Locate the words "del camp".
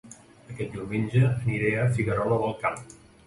2.47-2.81